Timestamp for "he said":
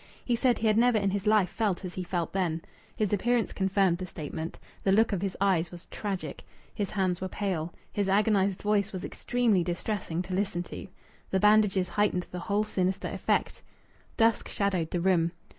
0.25-0.57